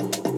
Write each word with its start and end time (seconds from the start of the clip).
you 0.00 0.29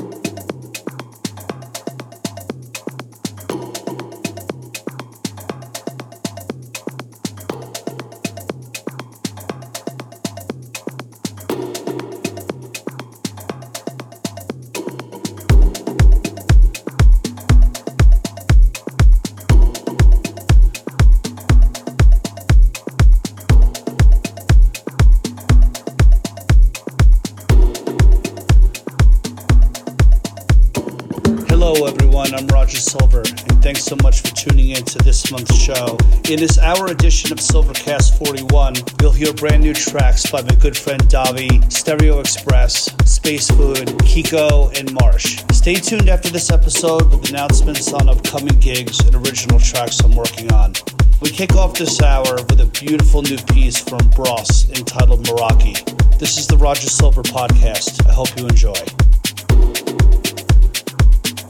show. 35.74 35.96
In 36.28 36.38
this 36.38 36.58
hour 36.58 36.86
edition 36.86 37.32
of 37.32 37.38
Silvercast 37.38 38.18
41, 38.18 38.74
you'll 39.00 39.12
hear 39.12 39.32
brand 39.32 39.62
new 39.62 39.74
tracks 39.74 40.30
by 40.30 40.42
my 40.42 40.54
good 40.56 40.76
friend 40.76 41.00
Davi, 41.02 41.70
Stereo 41.72 42.20
Express, 42.20 42.90
Space 43.04 43.50
Food, 43.50 43.88
Kiko, 44.08 44.76
and 44.78 44.92
Marsh. 44.94 45.42
Stay 45.52 45.74
tuned 45.74 46.08
after 46.08 46.30
this 46.30 46.50
episode 46.50 47.10
with 47.10 47.30
announcements 47.30 47.92
on 47.92 48.08
upcoming 48.08 48.58
gigs 48.60 49.00
and 49.00 49.14
original 49.14 49.58
tracks 49.58 50.00
I'm 50.00 50.14
working 50.14 50.52
on. 50.52 50.74
We 51.20 51.30
kick 51.30 51.54
off 51.54 51.74
this 51.74 52.02
hour 52.02 52.36
with 52.48 52.60
a 52.60 52.66
beautiful 52.66 53.22
new 53.22 53.38
piece 53.52 53.78
from 53.78 54.00
Bros 54.10 54.68
entitled 54.70 55.24
Meraki. 55.24 55.76
This 56.18 56.38
is 56.38 56.46
the 56.46 56.56
Roger 56.56 56.88
Silver 56.88 57.22
podcast. 57.22 58.06
I 58.08 58.12
hope 58.12 58.28
you 58.38 58.46
enjoy. 58.46 58.72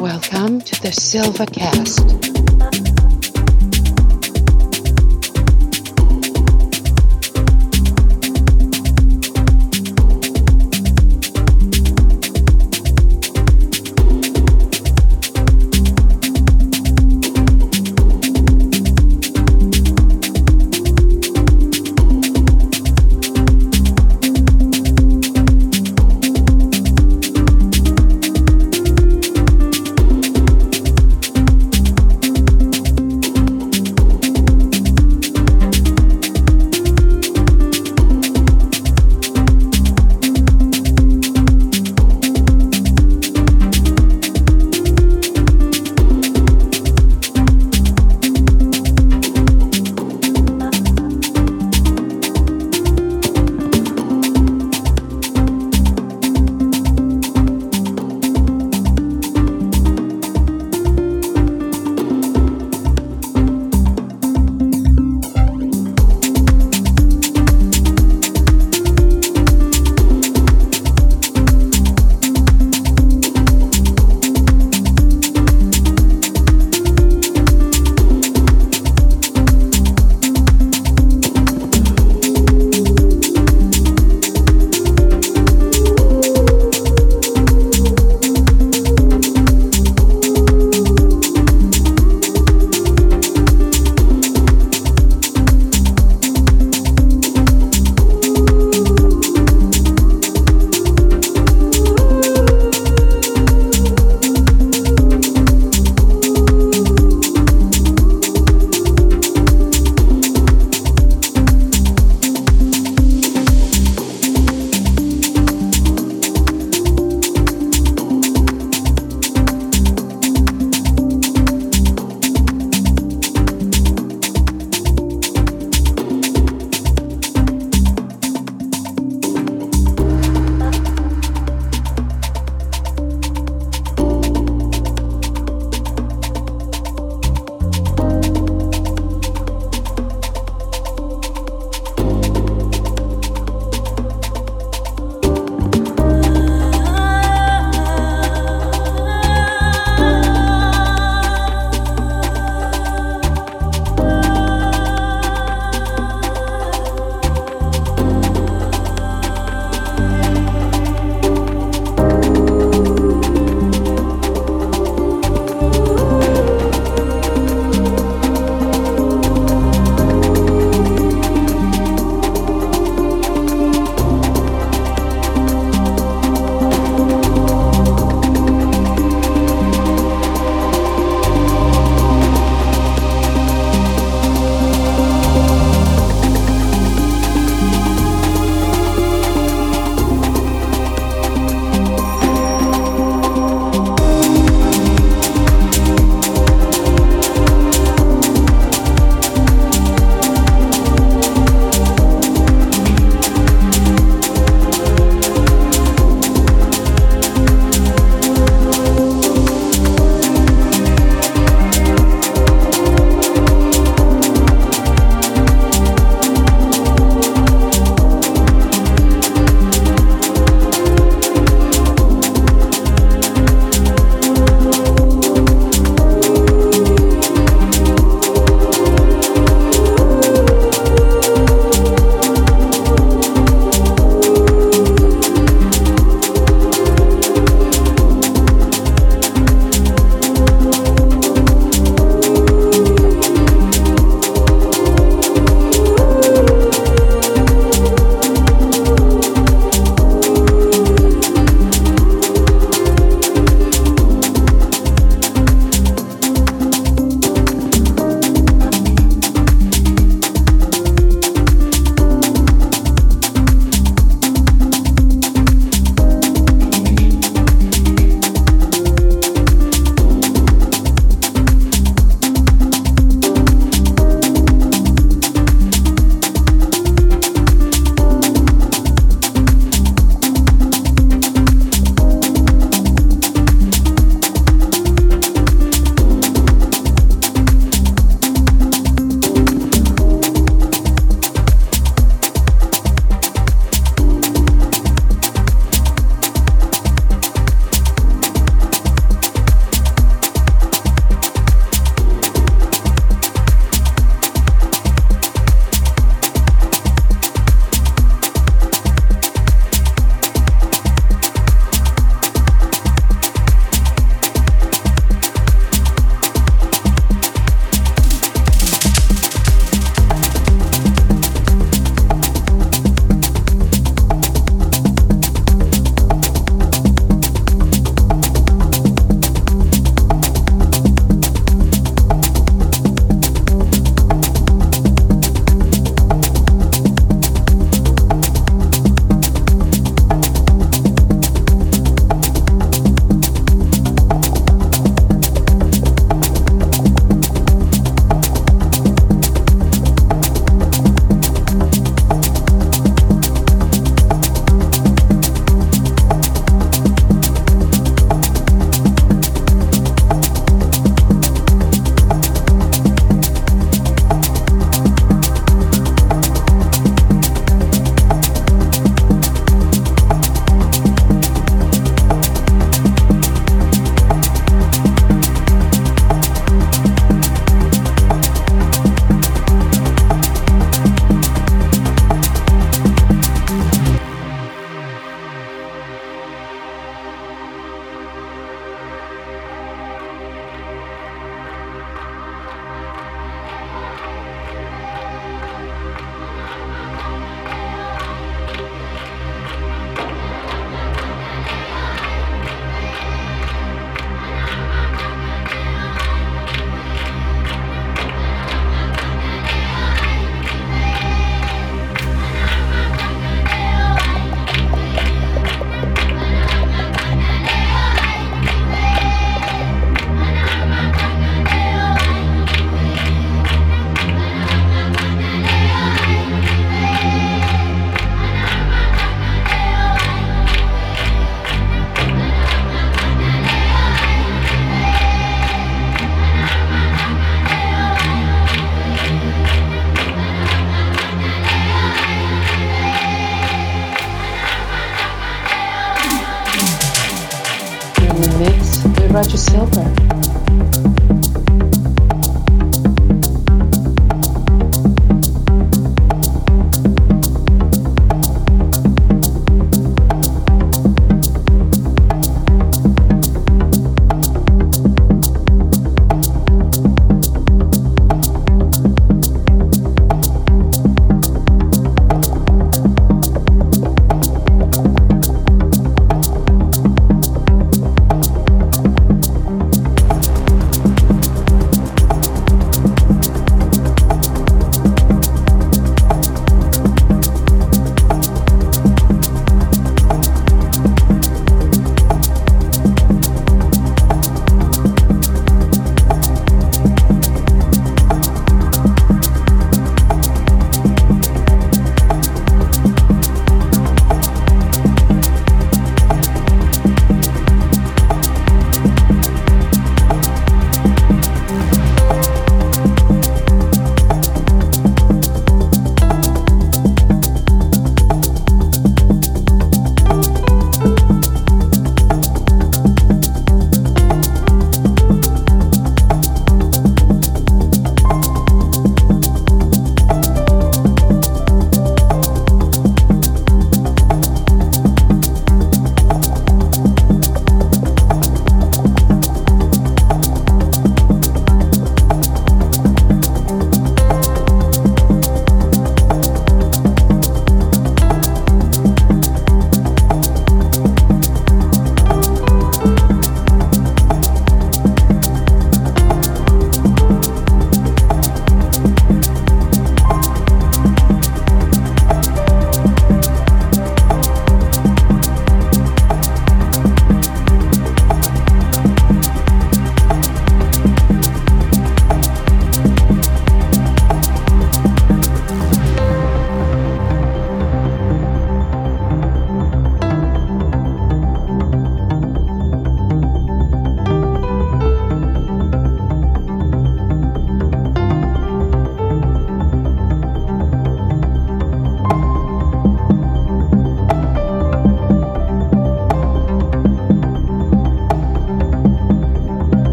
Welcome 0.00 0.60
to 0.62 0.82
the 0.82 0.88
Silvercast. 0.88 3.09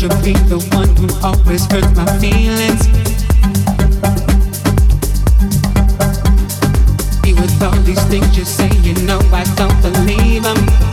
You'll 0.00 0.10
be 0.22 0.32
the 0.32 0.64
one 0.76 0.94
who 0.94 1.08
always 1.26 1.64
hurts 1.66 1.90
my 1.96 2.06
feelings. 2.20 2.86
Be 7.20 7.34
with 7.34 7.60
all 7.60 7.76
these 7.82 8.00
things 8.04 8.38
you 8.38 8.44
say, 8.44 8.70
you 8.82 8.94
know 9.06 9.18
I 9.32 9.42
don't 9.56 9.82
believe 9.82 10.44
them. 10.44 10.87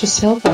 With 0.00 0.22
Roger 0.22 0.47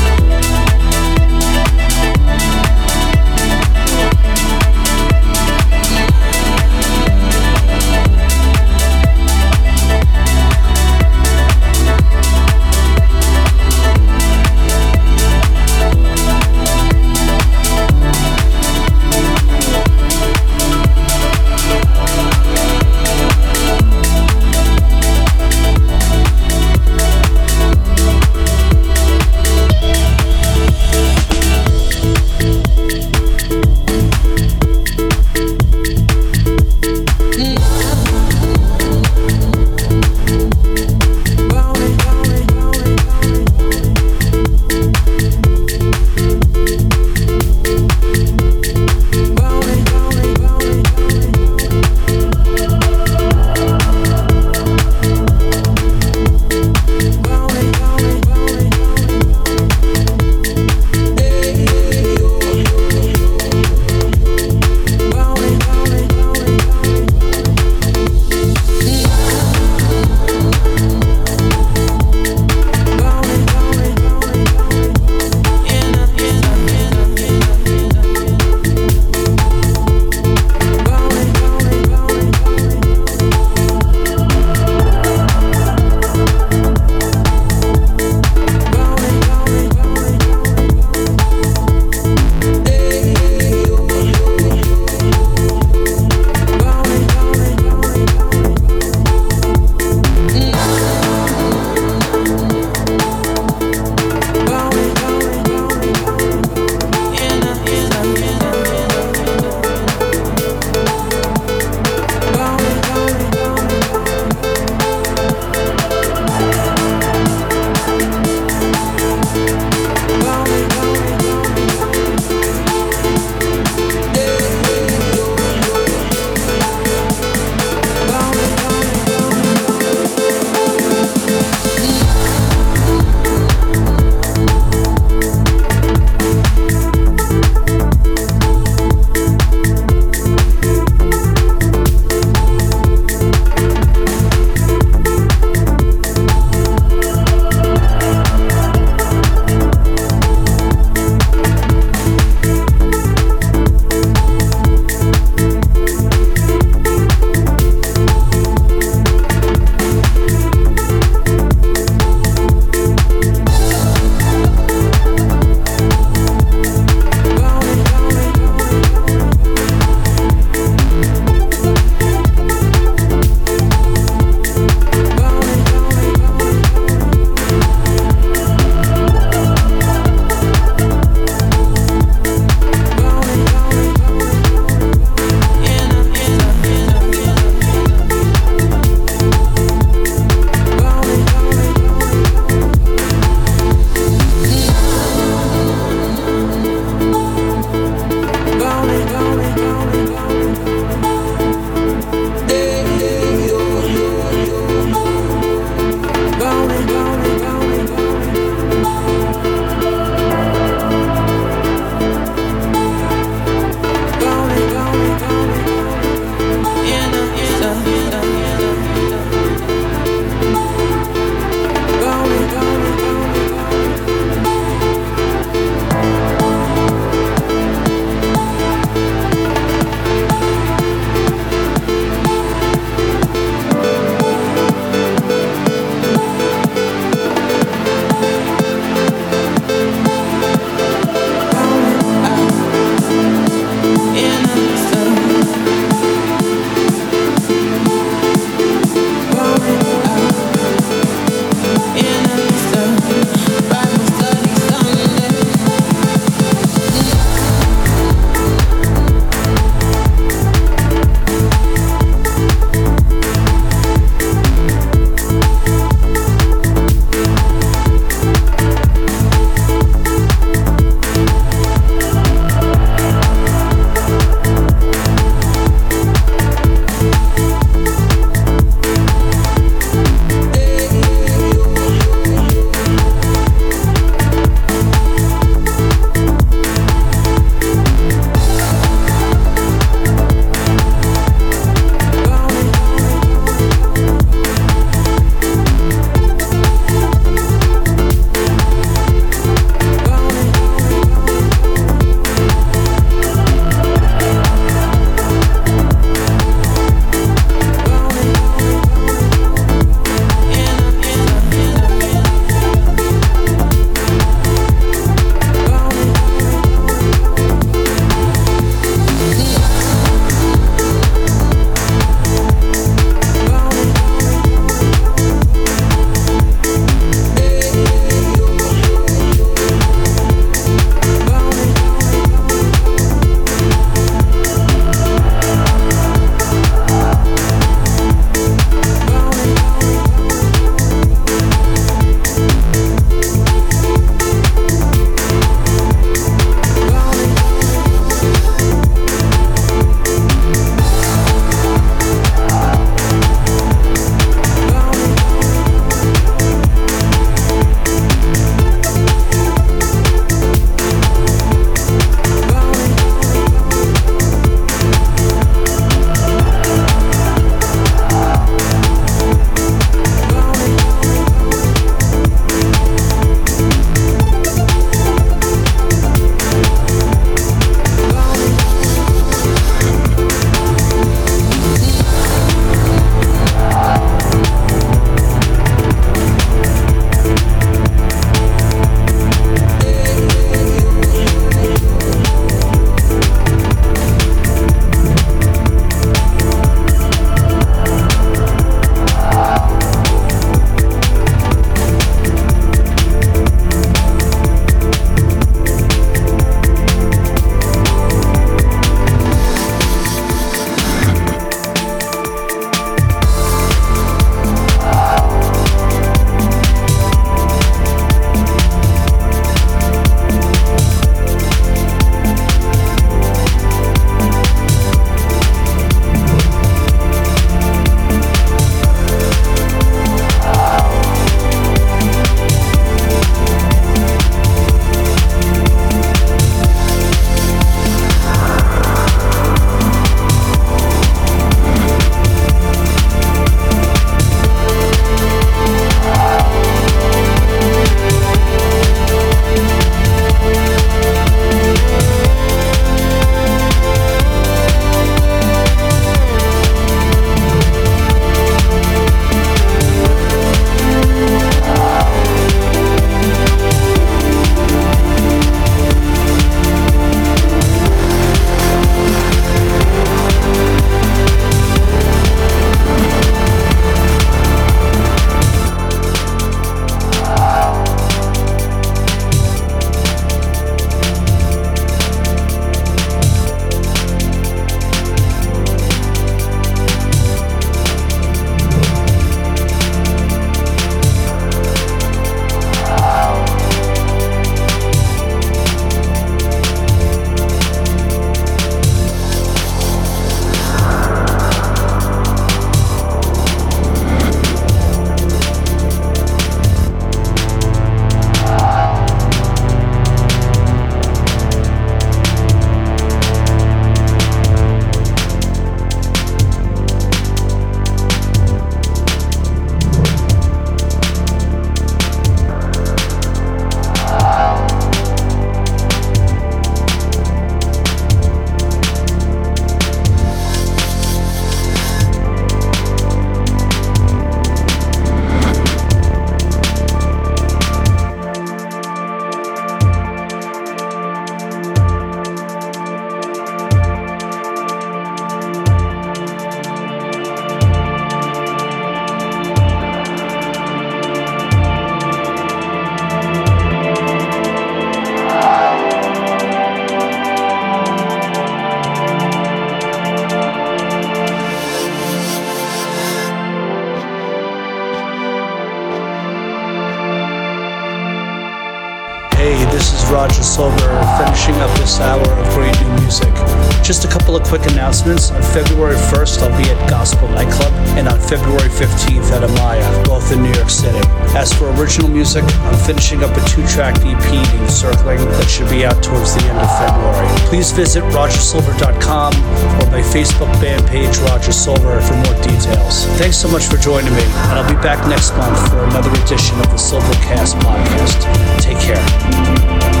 this 569.81 570.03
is 570.03 570.11
Roger 570.11 570.43
Silver 570.43 570.93
finishing 571.17 571.55
up 571.57 571.71
this 571.81 571.99
hour 571.99 572.21
of 572.21 572.45
great 572.53 572.77
new 572.81 573.01
music. 573.01 573.33
Just 573.81 574.05
a 574.05 574.07
couple 574.07 574.35
of 574.35 574.43
quick 574.43 574.61
announcements. 574.69 575.31
On 575.31 575.41
February 575.41 575.97
1st, 576.13 576.43
I'll 576.43 576.53
be 576.53 576.69
at 576.69 576.77
Gospel 576.87 577.27
Nightclub, 577.29 577.73
and 577.97 578.07
on 578.07 578.19
February 578.19 578.69
15th 578.69 579.33
at 579.33 579.41
Amaya, 579.41 580.05
both 580.05 580.31
in 580.31 580.43
New 580.43 580.53
York 580.53 580.69
City. 580.69 581.01
As 581.33 581.51
for 581.51 581.73
original 581.81 582.09
music, 582.09 582.43
I'm 582.69 582.77
finishing 582.85 583.23
up 583.23 583.35
a 583.35 583.41
two 583.49 583.65
track 583.65 583.97
EP 584.05 584.29
named 584.53 584.69
Circling 584.69 585.17
that 585.17 585.49
should 585.49 585.69
be 585.69 585.83
out 585.83 585.97
towards 586.03 586.35
the 586.35 586.45
end 586.45 586.59
of 586.61 586.69
February. 586.77 587.27
Please 587.49 587.71
visit 587.71 588.03
rogersilver.com 588.13 589.33
or 589.81 589.85
my 589.89 590.05
Facebook 590.13 590.51
band 590.61 590.85
page, 590.85 591.17
Roger 591.25 591.51
Silver, 591.51 591.99
for 592.01 592.13
more 592.21 592.37
details. 592.45 593.09
Thanks 593.17 593.37
so 593.37 593.49
much 593.49 593.65
for 593.65 593.77
joining 593.77 594.13
me, 594.13 594.25
and 594.45 594.61
I'll 594.61 594.69
be 594.69 594.77
back 594.85 595.01
next 595.09 595.33
month 595.41 595.57
for 595.73 595.81
another 595.89 596.13
edition 596.21 596.59
of 596.59 596.69
the 596.69 596.77
Silvercast 596.77 597.57
podcast. 597.65 598.21
Take 598.61 598.77
care. 598.77 599.70
Bye. 599.79 600.00